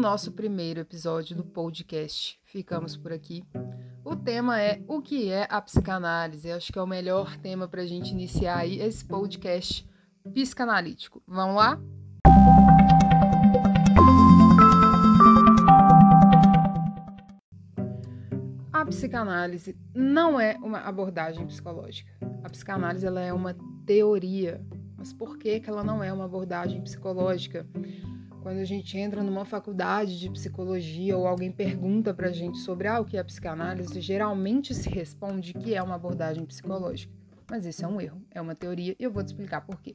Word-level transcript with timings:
nosso 0.00 0.32
primeiro 0.32 0.80
episódio 0.80 1.36
do 1.36 1.44
podcast. 1.44 2.40
Ficamos 2.42 2.96
por 2.96 3.12
aqui. 3.12 3.44
O 4.02 4.16
tema 4.16 4.58
é 4.58 4.82
o 4.88 5.02
que 5.02 5.30
é 5.30 5.46
a 5.50 5.60
psicanálise. 5.60 6.50
Acho 6.50 6.72
que 6.72 6.78
é 6.78 6.82
o 6.82 6.86
melhor 6.86 7.36
tema 7.36 7.68
para 7.68 7.82
a 7.82 7.86
gente 7.86 8.10
iniciar 8.10 8.56
aí 8.56 8.80
esse 8.80 9.04
podcast 9.04 9.86
psicanalítico. 10.32 11.22
Vamos 11.28 11.54
lá? 11.54 11.78
A 18.72 18.86
psicanálise 18.86 19.76
não 19.94 20.40
é 20.40 20.56
uma 20.62 20.80
abordagem 20.80 21.46
psicológica. 21.46 22.10
A 22.42 22.48
psicanálise 22.48 23.06
ela 23.06 23.20
é 23.20 23.34
uma 23.34 23.54
teoria. 23.84 24.64
Mas 24.96 25.12
por 25.12 25.36
que, 25.36 25.60
que 25.60 25.68
ela 25.68 25.84
não 25.84 26.02
é 26.02 26.10
uma 26.10 26.24
abordagem 26.24 26.80
psicológica? 26.80 27.66
Quando 28.42 28.56
a 28.56 28.64
gente 28.64 28.96
entra 28.96 29.22
numa 29.22 29.44
faculdade 29.44 30.18
de 30.18 30.30
psicologia 30.30 31.16
ou 31.16 31.26
alguém 31.26 31.52
pergunta 31.52 32.14
para 32.14 32.28
a 32.28 32.32
gente 32.32 32.56
sobre 32.58 32.88
ah, 32.88 32.98
o 32.98 33.04
que 33.04 33.18
é 33.18 33.22
psicanálise, 33.22 34.00
geralmente 34.00 34.74
se 34.74 34.88
responde 34.88 35.52
que 35.52 35.74
é 35.74 35.82
uma 35.82 35.96
abordagem 35.96 36.46
psicológica. 36.46 37.12
Mas 37.50 37.66
isso 37.66 37.84
é 37.84 37.88
um 37.88 38.00
erro, 38.00 38.22
é 38.30 38.40
uma 38.40 38.54
teoria 38.54 38.96
e 38.98 39.04
eu 39.04 39.10
vou 39.10 39.22
te 39.22 39.26
explicar 39.26 39.60
por 39.60 39.78
quê. 39.82 39.94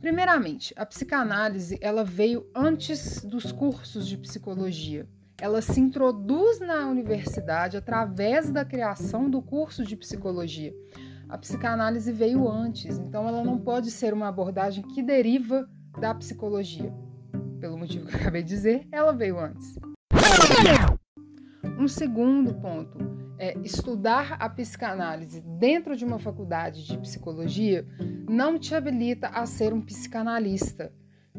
Primeiramente, 0.00 0.72
a 0.76 0.86
psicanálise 0.86 1.78
ela 1.80 2.04
veio 2.04 2.46
antes 2.54 3.24
dos 3.24 3.50
cursos 3.50 4.06
de 4.06 4.16
psicologia. 4.16 5.08
Ela 5.40 5.60
se 5.60 5.80
introduz 5.80 6.60
na 6.60 6.86
universidade 6.86 7.76
através 7.76 8.52
da 8.52 8.64
criação 8.64 9.28
do 9.28 9.42
curso 9.42 9.84
de 9.84 9.96
psicologia. 9.96 10.72
A 11.28 11.36
psicanálise 11.36 12.12
veio 12.12 12.48
antes, 12.48 12.98
então 12.98 13.26
ela 13.26 13.42
não 13.42 13.58
pode 13.58 13.90
ser 13.90 14.14
uma 14.14 14.28
abordagem 14.28 14.84
que 14.84 15.02
deriva 15.02 15.68
da 15.98 16.14
psicologia 16.14 16.92
pelo 17.62 17.78
motivo 17.78 18.06
que 18.06 18.16
eu 18.16 18.20
acabei 18.20 18.42
de 18.42 18.48
dizer, 18.48 18.88
ela 18.90 19.12
veio 19.12 19.38
antes. 19.38 19.78
Um 21.78 21.86
segundo 21.86 22.52
ponto 22.54 22.98
é 23.38 23.56
estudar 23.60 24.32
a 24.40 24.50
psicanálise 24.50 25.40
dentro 25.40 25.96
de 25.96 26.04
uma 26.04 26.18
faculdade 26.18 26.84
de 26.84 26.98
psicologia 26.98 27.86
não 28.28 28.58
te 28.58 28.74
habilita 28.74 29.28
a 29.28 29.46
ser 29.46 29.72
um 29.72 29.80
psicanalista. 29.80 30.92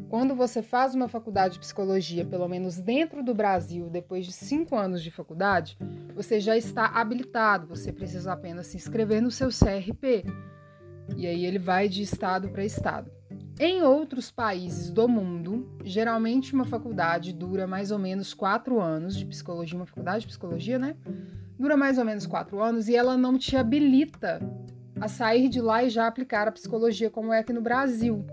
Quando 0.08 0.34
você 0.34 0.62
faz 0.62 0.94
uma 0.94 1.08
faculdade 1.08 1.54
de 1.54 1.60
psicologia, 1.60 2.24
pelo 2.24 2.48
menos 2.48 2.78
dentro 2.78 3.22
do 3.22 3.34
Brasil, 3.34 3.90
depois 3.90 4.24
de 4.24 4.32
cinco 4.32 4.76
anos 4.76 5.02
de 5.02 5.10
faculdade, 5.10 5.76
você 6.14 6.40
já 6.40 6.56
está 6.56 6.86
habilitado. 6.86 7.66
Você 7.66 7.92
precisa 7.92 8.32
apenas 8.32 8.68
se 8.68 8.78
inscrever 8.78 9.20
no 9.20 9.30
seu 9.30 9.48
CRP. 9.48 10.24
E 11.16 11.26
aí 11.26 11.44
ele 11.44 11.58
vai 11.58 11.86
de 11.86 12.02
estado 12.02 12.48
para 12.48 12.64
estado. 12.64 13.10
Em 13.58 13.82
outros 13.82 14.32
países 14.32 14.90
do 14.90 15.08
mundo, 15.08 15.68
geralmente 15.84 16.52
uma 16.52 16.64
faculdade 16.64 17.32
dura 17.32 17.68
mais 17.68 17.92
ou 17.92 17.98
menos 18.00 18.34
quatro 18.34 18.80
anos 18.80 19.16
de 19.16 19.24
psicologia, 19.24 19.78
uma 19.78 19.86
faculdade 19.86 20.22
de 20.22 20.26
psicologia, 20.26 20.76
né? 20.76 20.96
Dura 21.56 21.76
mais 21.76 21.96
ou 21.96 22.04
menos 22.04 22.26
quatro 22.26 22.60
anos 22.60 22.88
e 22.88 22.96
ela 22.96 23.16
não 23.16 23.38
te 23.38 23.56
habilita 23.56 24.40
a 25.00 25.06
sair 25.06 25.48
de 25.48 25.60
lá 25.60 25.84
e 25.84 25.88
já 25.90 26.08
aplicar 26.08 26.48
a 26.48 26.52
psicologia 26.52 27.08
como 27.08 27.32
é 27.32 27.38
aqui 27.38 27.52
no 27.52 27.62
Brasil. 27.62 28.26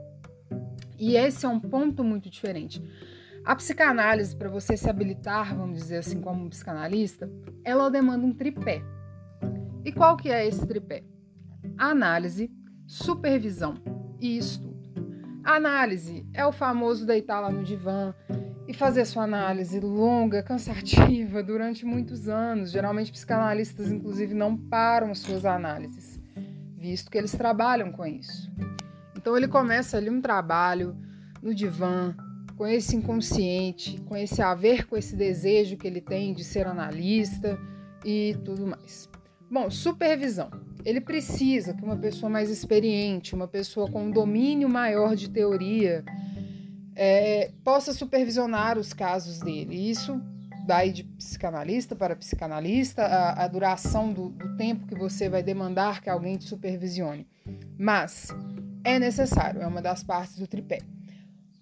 E 0.97 1.16
esse 1.16 1.45
é 1.45 1.49
um 1.49 1.59
ponto 1.59 2.03
muito 2.03 2.27
diferente. 2.27 2.81
A 3.45 3.55
psicanálise, 3.55 4.36
para 4.36 4.49
você 4.49 4.75
se 4.75 4.89
habilitar, 4.89 5.55
vamos 5.55 5.77
dizer 5.77 5.97
assim, 5.97 6.19
como 6.19 6.45
um 6.45 6.49
psicanalista, 6.49 7.30
ela 7.64 7.89
demanda 7.89 8.25
um 8.25 8.33
tripé. 8.33 8.83
E 9.86 9.92
qual 9.92 10.17
que 10.17 10.30
é 10.30 10.47
esse 10.47 10.66
tripé? 10.66 11.03
Análise, 11.77 12.52
supervisão 12.88 13.75
e 14.19 14.38
estudo. 14.38 14.70
Análise 15.44 16.25
é 16.34 16.45
o 16.45 16.52
famoso 16.52 17.06
deitar 17.06 17.39
lá 17.39 17.52
no 17.52 17.64
divã 17.64 18.14
e 18.67 18.73
fazer 18.73 19.06
sua 19.06 19.23
análise 19.23 19.80
longa, 19.80 20.44
cansativa, 20.44 21.42
durante 21.42 21.83
muitos 21.83 22.30
anos. 22.30 22.71
Geralmente, 22.71 23.11
psicanalistas, 23.11 23.92
inclusive, 23.92 24.33
não 24.36 24.55
param 24.55 25.16
suas 25.16 25.43
análises, 25.43 26.20
visto 26.77 27.10
que 27.10 27.17
eles 27.17 27.32
trabalham 27.32 27.92
com 27.92 28.05
isso. 28.05 28.52
Então, 29.17 29.36
ele 29.36 29.48
começa 29.48 29.98
ali 29.98 30.10
um 30.10 30.21
trabalho 30.21 30.95
no 31.42 31.55
divã, 31.55 32.16
com 32.55 32.67
esse 32.67 32.95
inconsciente, 32.95 33.99
com 34.02 34.16
esse 34.16 34.42
haver, 34.42 34.86
com 34.86 34.95
esse 34.95 35.16
desejo 35.16 35.76
que 35.76 35.87
ele 35.87 36.02
tem 36.02 36.33
de 36.33 36.43
ser 36.43 36.67
analista 36.67 37.58
e 38.05 38.37
tudo 38.45 38.67
mais. 38.67 39.10
Bom, 39.49 39.71
supervisão 39.71 40.52
ele 40.86 41.02
precisa 41.02 41.73
que 41.73 41.83
uma 41.83 41.97
pessoa 41.97 42.30
mais 42.30 42.49
experiente, 42.49 43.36
uma 43.36 43.47
pessoa 43.47 43.89
com 43.89 44.03
um 44.03 44.11
domínio 44.11 44.69
maior 44.69 45.15
de 45.15 45.30
teoria, 45.30 46.03
é, 46.95 47.52
possa 47.64 47.93
supervisionar 47.93 48.77
os 48.77 48.93
casos 48.93 49.39
dele. 49.39 49.89
Isso 49.89 50.21
daí 50.65 50.92
de 50.92 51.03
psicanalista 51.03 51.95
para 51.95 52.15
psicanalista, 52.15 53.03
a, 53.03 53.43
a 53.43 53.47
duração 53.47 54.14
do, 54.14 54.30
do 54.30 54.55
tempo 54.55 54.86
que 54.87 54.95
você 54.95 55.27
vai 55.27 55.42
demandar 55.42 56.02
que 56.02 56.09
alguém 56.09 56.37
te 56.37 56.45
supervisione. 56.45 57.27
Mas 57.77 58.30
é 58.83 58.99
necessário, 58.99 59.61
é 59.61 59.67
uma 59.67 59.81
das 59.81 60.03
partes 60.03 60.37
do 60.37 60.48
tripé. 60.48 60.80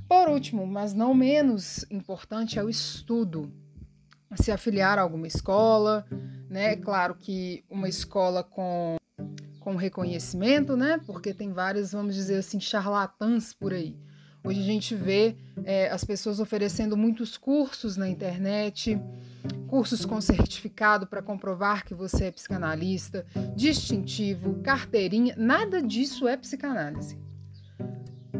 Por 0.07 0.27
último, 0.27 0.65
mas 0.65 0.93
não 0.93 1.13
menos 1.13 1.85
importante, 1.89 2.57
é 2.57 2.63
o 2.63 2.69
estudo. 2.69 3.51
Se 4.35 4.51
afiliar 4.51 4.97
a 4.99 5.01
alguma 5.01 5.27
escola, 5.27 6.05
né? 6.49 6.75
Claro 6.75 7.15
que 7.15 7.63
uma 7.69 7.87
escola 7.87 8.43
com 8.43 8.95
com 9.59 9.75
reconhecimento, 9.75 10.75
né? 10.75 10.99
Porque 11.05 11.33
tem 11.33 11.51
vários, 11.51 11.91
vamos 11.91 12.15
dizer 12.15 12.37
assim, 12.37 12.59
charlatãs 12.59 13.53
por 13.53 13.73
aí. 13.73 13.95
Hoje 14.41 14.61
a 14.61 14.63
gente 14.63 14.95
vê 14.95 15.35
é, 15.65 15.89
as 15.89 16.03
pessoas 16.03 16.39
oferecendo 16.39 16.95
muitos 16.95 17.35
cursos 17.35 17.97
na 17.97 18.07
internet, 18.07 18.97
cursos 19.67 20.05
com 20.05 20.21
certificado 20.21 21.05
para 21.05 21.21
comprovar 21.21 21.85
que 21.85 21.93
você 21.93 22.25
é 22.25 22.31
psicanalista, 22.31 23.25
distintivo, 23.55 24.61
carteirinha, 24.63 25.35
nada 25.37 25.81
disso 25.81 26.25
é 26.25 26.37
psicanálise. 26.37 27.17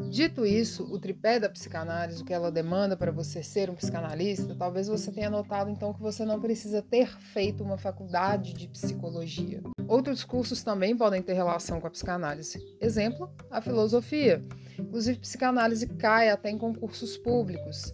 Dito 0.09 0.43
isso, 0.43 0.91
o 0.91 0.97
tripé 0.97 1.39
da 1.39 1.47
psicanálise, 1.47 2.23
o 2.23 2.25
que 2.25 2.33
ela 2.33 2.51
demanda 2.51 2.97
para 2.97 3.11
você 3.11 3.43
ser 3.43 3.69
um 3.69 3.75
psicanalista, 3.75 4.55
talvez 4.55 4.87
você 4.87 5.11
tenha 5.11 5.29
notado 5.29 5.69
então 5.69 5.93
que 5.93 6.01
você 6.01 6.25
não 6.25 6.41
precisa 6.41 6.81
ter 6.81 7.07
feito 7.07 7.63
uma 7.63 7.77
faculdade 7.77 8.53
de 8.53 8.67
psicologia. 8.67 9.61
Outros 9.87 10.23
cursos 10.23 10.63
também 10.63 10.97
podem 10.97 11.21
ter 11.21 11.33
relação 11.33 11.79
com 11.79 11.85
a 11.85 11.91
psicanálise. 11.91 12.59
Exemplo, 12.81 13.29
a 13.51 13.61
filosofia. 13.61 14.43
Inclusive, 14.79 15.19
psicanálise 15.19 15.85
cai 15.85 16.29
até 16.29 16.49
em 16.49 16.57
concursos 16.57 17.15
públicos. 17.15 17.93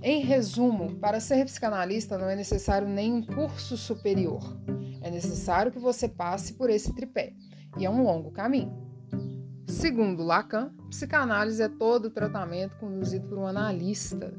Em 0.00 0.22
resumo, 0.22 0.94
para 1.00 1.18
ser 1.18 1.44
psicanalista 1.46 2.16
não 2.16 2.30
é 2.30 2.36
necessário 2.36 2.86
nenhum 2.86 3.22
curso 3.22 3.76
superior. 3.76 4.56
É 5.02 5.10
necessário 5.10 5.72
que 5.72 5.80
você 5.80 6.08
passe 6.08 6.54
por 6.54 6.70
esse 6.70 6.94
tripé. 6.94 7.32
E 7.76 7.84
é 7.84 7.90
um 7.90 8.04
longo 8.04 8.30
caminho. 8.30 8.85
Segundo 9.76 10.22
Lacan, 10.22 10.70
psicanálise 10.88 11.62
é 11.62 11.68
todo 11.68 12.06
o 12.06 12.10
tratamento 12.10 12.74
conduzido 12.78 13.28
por 13.28 13.36
um 13.36 13.46
analista. 13.46 14.32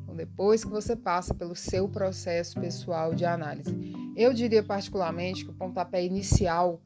Então, 0.00 0.14
depois 0.14 0.62
que 0.62 0.70
você 0.70 0.94
passa 0.94 1.34
pelo 1.34 1.56
seu 1.56 1.88
processo 1.88 2.58
pessoal 2.60 3.12
de 3.12 3.24
análise. 3.24 3.74
Eu 4.16 4.32
diria 4.32 4.62
particularmente 4.62 5.44
que 5.44 5.50
o 5.50 5.54
pontapé 5.54 6.04
inicial, 6.04 6.80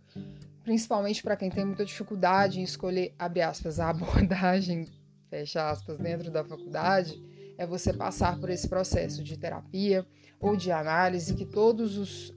principalmente 0.64 1.22
para 1.22 1.36
quem 1.36 1.50
tem 1.50 1.66
muita 1.66 1.84
dificuldade 1.84 2.58
em 2.58 2.62
escolher, 2.62 3.14
abre 3.18 3.42
aspas, 3.42 3.78
a 3.78 3.90
abordagem, 3.90 4.88
fecha 5.28 5.68
aspas, 5.68 5.98
dentro 5.98 6.30
da 6.30 6.42
faculdade, 6.42 7.22
é 7.58 7.66
você 7.66 7.92
passar 7.92 8.40
por 8.40 8.48
esse 8.48 8.66
processo 8.66 9.22
de 9.22 9.38
terapia 9.38 10.06
ou 10.40 10.56
de 10.56 10.72
análise 10.72 11.34
que 11.34 11.44
todos 11.44 11.98
os 11.98 12.32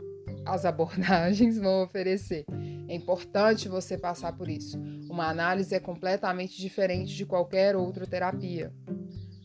as 0.46 0.66
abordagens 0.66 1.58
vão 1.60 1.84
oferecer. 1.84 2.46
É 2.88 2.96
importante 2.96 3.70
você 3.70 3.98
passar 3.98 4.34
por 4.34 4.50
isso. 4.50 4.78
Uma 5.14 5.30
análise 5.30 5.76
é 5.76 5.80
completamente 5.80 6.60
diferente 6.60 7.16
de 7.16 7.24
qualquer 7.24 7.76
outra 7.76 8.08
terapia. 8.08 8.74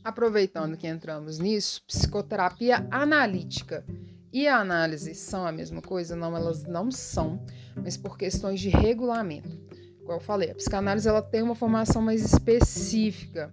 Aproveitando 0.03 0.79
que 0.79 0.87
entramos 0.87 1.39
nisso, 1.39 1.83
psicoterapia 1.87 2.87
analítica 2.91 3.85
e 4.33 4.49
a 4.49 4.57
análise 4.57 5.15
são 5.15 5.47
a 5.47 5.53
mesma 5.53 5.83
coisa? 5.83 6.17
Não, 6.17 6.35
elas 6.35 6.65
não 6.65 6.91
são, 6.91 7.45
mas 7.77 7.99
por 7.99 8.17
questões 8.17 8.61
de 8.61 8.71
regulamento. 8.71 9.61
Como 9.99 10.13
eu 10.13 10.21
falei, 10.21 10.53
a 10.53 10.55
psicanálise 10.55 11.07
ela 11.07 11.21
tem 11.21 11.43
uma 11.43 11.55
formação 11.55 12.01
mais 12.01 12.25
específica. 12.25 13.53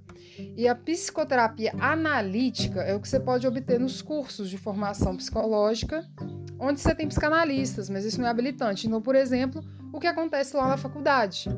E 0.56 0.70
a 0.70 0.74
psicoterapia 0.74 1.74
analítica 1.78 2.82
é 2.82 2.96
o 2.96 3.02
que 3.02 3.10
você 3.10 3.20
pode 3.20 3.46
obter 3.46 3.78
nos 3.78 4.02
cursos 4.02 4.50
de 4.50 4.58
formação 4.58 5.18
psicológica, 5.18 6.10
onde 6.58 6.80
você 6.80 6.96
tem 6.96 7.10
psicanalistas, 7.10 7.90
mas 7.90 8.06
isso 8.06 8.22
não 8.22 8.28
é 8.28 8.32
habilitante. 8.32 8.88
Então, 8.88 9.02
por 9.02 9.16
exemplo, 9.16 9.62
o 9.92 10.00
que 10.00 10.08
acontece 10.08 10.56
lá 10.56 10.70
na 10.70 10.78
faculdade. 10.78 11.50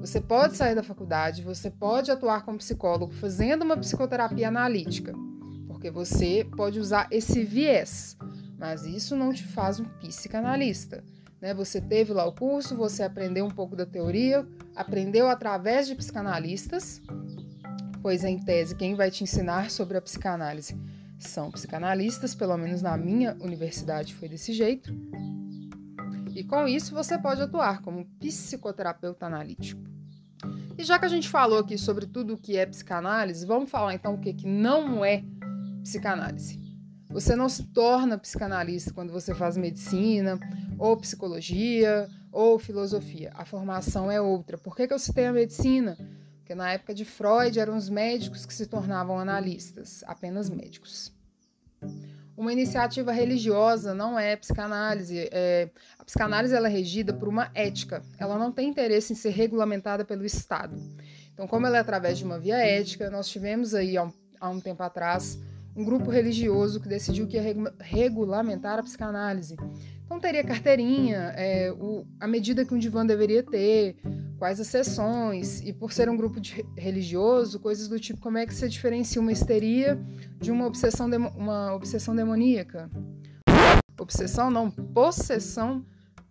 Você 0.00 0.20
pode 0.20 0.56
sair 0.56 0.74
da 0.74 0.82
faculdade, 0.82 1.42
você 1.42 1.70
pode 1.70 2.10
atuar 2.10 2.42
como 2.42 2.56
psicólogo 2.56 3.12
fazendo 3.12 3.62
uma 3.62 3.76
psicoterapia 3.76 4.48
analítica, 4.48 5.12
porque 5.66 5.90
você 5.90 6.46
pode 6.56 6.80
usar 6.80 7.06
esse 7.10 7.44
viés, 7.44 8.16
mas 8.58 8.84
isso 8.86 9.14
não 9.14 9.32
te 9.32 9.44
faz 9.44 9.78
um 9.78 9.84
psicanalista. 9.84 11.04
Né? 11.38 11.52
Você 11.52 11.82
teve 11.82 12.14
lá 12.14 12.24
o 12.24 12.32
curso, 12.32 12.74
você 12.74 13.02
aprendeu 13.02 13.44
um 13.44 13.50
pouco 13.50 13.76
da 13.76 13.84
teoria, 13.84 14.46
aprendeu 14.74 15.28
através 15.28 15.86
de 15.86 15.94
psicanalistas, 15.94 17.02
pois 18.02 18.24
em 18.24 18.38
tese 18.38 18.74
quem 18.74 18.94
vai 18.94 19.10
te 19.10 19.22
ensinar 19.22 19.70
sobre 19.70 19.98
a 19.98 20.02
psicanálise 20.02 20.74
são 21.18 21.50
psicanalistas, 21.50 22.34
pelo 22.34 22.56
menos 22.56 22.80
na 22.80 22.96
minha 22.96 23.36
universidade 23.40 24.14
foi 24.14 24.28
desse 24.28 24.54
jeito. 24.54 24.90
E 26.34 26.44
com 26.44 26.66
isso 26.66 26.94
você 26.94 27.18
pode 27.18 27.42
atuar 27.42 27.82
como 27.82 28.06
psicoterapeuta 28.18 29.26
analítico. 29.26 29.82
E 30.78 30.84
já 30.84 30.98
que 30.98 31.04
a 31.04 31.08
gente 31.08 31.28
falou 31.28 31.58
aqui 31.58 31.76
sobre 31.76 32.06
tudo 32.06 32.34
o 32.34 32.38
que 32.38 32.56
é 32.56 32.64
psicanálise, 32.64 33.44
vamos 33.44 33.70
falar 33.70 33.94
então 33.94 34.14
o 34.14 34.18
que, 34.18 34.32
que 34.32 34.46
não 34.46 35.04
é 35.04 35.22
psicanálise. 35.82 36.58
Você 37.10 37.34
não 37.34 37.48
se 37.48 37.64
torna 37.64 38.16
psicanalista 38.16 38.94
quando 38.94 39.12
você 39.12 39.34
faz 39.34 39.56
medicina, 39.56 40.38
ou 40.78 40.96
psicologia, 40.96 42.08
ou 42.30 42.58
filosofia. 42.58 43.32
A 43.34 43.44
formação 43.44 44.10
é 44.10 44.20
outra. 44.20 44.56
Por 44.56 44.76
que, 44.76 44.86
que 44.86 44.94
eu 44.94 44.98
citei 44.98 45.26
a 45.26 45.32
medicina? 45.32 45.98
Porque 46.38 46.54
na 46.54 46.72
época 46.72 46.94
de 46.94 47.04
Freud 47.04 47.58
eram 47.58 47.76
os 47.76 47.88
médicos 47.88 48.46
que 48.46 48.54
se 48.54 48.66
tornavam 48.66 49.18
analistas, 49.18 50.04
apenas 50.06 50.48
médicos. 50.48 51.12
Uma 52.40 52.54
iniciativa 52.54 53.12
religiosa 53.12 53.92
não 53.92 54.18
é 54.18 54.34
psicanálise. 54.34 55.28
É, 55.30 55.68
a 55.98 56.04
psicanálise 56.06 56.54
ela 56.54 56.68
é 56.68 56.70
regida 56.70 57.12
por 57.12 57.28
uma 57.28 57.50
ética. 57.54 58.02
Ela 58.18 58.38
não 58.38 58.50
tem 58.50 58.66
interesse 58.66 59.12
em 59.12 59.16
ser 59.16 59.28
regulamentada 59.28 60.06
pelo 60.06 60.24
Estado. 60.24 60.74
Então, 61.34 61.46
como 61.46 61.66
ela 61.66 61.76
é 61.76 61.80
através 61.80 62.16
de 62.16 62.24
uma 62.24 62.38
via 62.38 62.56
ética, 62.56 63.10
nós 63.10 63.28
tivemos 63.28 63.74
aí 63.74 63.94
há 63.94 64.04
um, 64.04 64.12
há 64.40 64.48
um 64.48 64.58
tempo 64.58 64.82
atrás 64.82 65.38
um 65.76 65.84
grupo 65.84 66.10
religioso 66.10 66.80
que 66.80 66.88
decidiu 66.88 67.26
que 67.26 67.36
ia 67.36 67.42
regulamentar 67.78 68.78
a 68.78 68.82
psicanálise. 68.82 69.56
Então 70.06 70.18
teria 70.18 70.42
carteirinha, 70.42 71.34
é, 71.36 71.70
o, 71.70 72.06
a 72.18 72.26
medida 72.26 72.64
que 72.64 72.74
um 72.74 72.78
divã 72.78 73.04
deveria 73.04 73.42
ter, 73.42 73.96
quais 74.40 74.58
as 74.58 74.68
sessões, 74.68 75.60
e 75.60 75.70
por 75.70 75.92
ser 75.92 76.08
um 76.08 76.16
grupo 76.16 76.40
de 76.40 76.64
religioso, 76.74 77.60
coisas 77.60 77.88
do 77.88 78.00
tipo 78.00 78.22
como 78.22 78.38
é 78.38 78.46
que 78.46 78.54
você 78.54 78.70
diferencia 78.70 79.20
uma 79.20 79.30
histeria 79.30 80.00
de 80.40 80.50
uma 80.50 80.66
obsessão, 80.66 81.10
demo, 81.10 81.28
uma 81.36 81.74
obsessão 81.74 82.16
demoníaca. 82.16 82.90
Obsessão 84.00 84.50
não, 84.50 84.70
possessão 84.70 85.84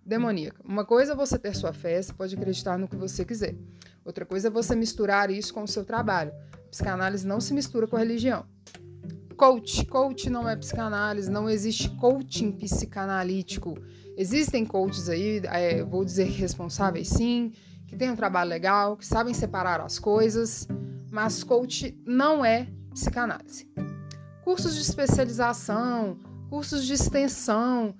demoníaca. 0.03 0.59
Uma 0.65 0.83
coisa 0.83 1.13
é 1.13 1.15
você 1.15 1.37
ter 1.37 1.55
sua 1.55 1.71
fé, 1.71 2.01
você 2.01 2.11
pode 2.11 2.35
acreditar 2.35 2.79
no 2.79 2.87
que 2.87 2.95
você 2.95 3.23
quiser. 3.23 3.55
Outra 4.03 4.25
coisa 4.25 4.47
é 4.47 4.51
você 4.51 4.75
misturar 4.75 5.29
isso 5.29 5.53
com 5.53 5.61
o 5.61 5.67
seu 5.67 5.85
trabalho. 5.85 6.33
Psicanálise 6.71 7.27
não 7.27 7.39
se 7.39 7.53
mistura 7.53 7.85
com 7.85 7.95
a 7.95 7.99
religião 7.99 8.43
coach. 9.39 9.85
Coach 9.85 10.29
não 10.29 10.49
é 10.49 10.55
psicanálise, 10.57 11.31
não 11.31 11.49
existe 11.49 11.89
coaching 11.91 12.51
psicanalítico. 12.51 13.77
Existem 14.17 14.65
coaches 14.65 15.07
aí, 15.07 15.41
é, 15.45 15.81
vou 15.81 16.03
dizer 16.03 16.25
responsáveis 16.25 17.07
sim, 17.07 17.53
que 17.89 17.97
têm 17.97 18.11
um 18.11 18.15
trabalho 18.15 18.49
legal, 18.49 18.95
que 18.95 19.05
sabem 19.05 19.33
separar 19.33 19.81
as 19.81 19.97
coisas, 19.97 20.67
mas 21.11 21.43
coach 21.43 21.97
não 22.05 22.45
é 22.45 22.67
psicanálise. 22.91 23.67
Cursos 24.43 24.75
de 24.75 24.81
especialização, 24.81 26.17
cursos 26.49 26.85
de 26.85 26.93
extensão, 26.93 27.95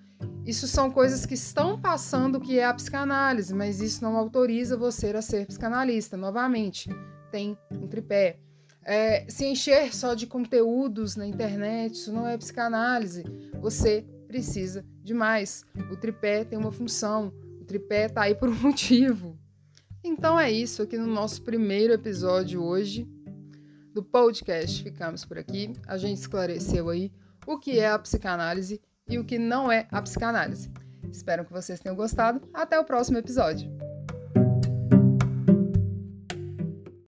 isso 0.45 0.68
são 0.68 0.91
coisas 0.91 1.25
que 1.25 1.33
estão 1.33 1.80
passando 1.80 2.39
que 2.39 2.59
é 2.59 2.65
a 2.65 2.74
psicanálise, 2.74 3.53
mas 3.53 3.81
isso 3.81 4.03
não 4.03 4.15
autoriza 4.15 4.77
você 4.77 5.07
a 5.07 5.21
ser 5.21 5.47
psicanalista. 5.47 6.15
Novamente, 6.15 6.89
tem 7.31 7.57
um 7.71 7.88
tripé 7.88 8.39
é, 8.83 9.25
se 9.30 9.45
encher 9.45 9.94
só 9.94 10.13
de 10.13 10.25
conteúdos 10.25 11.15
na 11.15 11.27
internet, 11.27 11.94
isso 11.94 12.12
não 12.12 12.27
é 12.27 12.38
psicanálise. 12.38 13.24
Você 13.62 14.03
precisa 14.27 14.85
de 15.03 15.13
mais. 15.13 15.63
O 15.92 15.95
tripé 15.95 16.44
tem 16.44 16.57
uma 16.57 16.71
função, 16.71 17.33
o 17.62 17.65
tripé 17.65 18.06
está 18.06 18.24
aí 18.24 18.35
por 18.35 18.50
um 18.50 18.56
motivo. 18.59 19.38
Então 20.03 20.39
é 20.39 20.51
isso 20.51 20.81
aqui 20.81 20.97
no 20.97 21.07
nosso 21.07 21.41
primeiro 21.41 21.93
episódio 21.93 22.63
hoje 22.63 23.07
do 23.93 24.03
podcast. 24.03 24.81
Ficamos 24.83 25.25
por 25.25 25.37
aqui. 25.37 25.73
A 25.87 25.97
gente 25.97 26.17
esclareceu 26.17 26.89
aí 26.89 27.11
o 27.45 27.59
que 27.59 27.79
é 27.79 27.89
a 27.89 27.99
psicanálise 27.99 28.81
e 29.07 29.17
o 29.17 29.25
que 29.25 29.37
não 29.37 29.71
é 29.71 29.87
a 29.91 30.01
psicanálise. 30.01 30.71
Espero 31.11 31.43
que 31.43 31.51
vocês 31.51 31.79
tenham 31.79 31.95
gostado. 31.95 32.47
Até 32.53 32.79
o 32.79 32.85
próximo 32.85 33.17
episódio. 33.17 33.78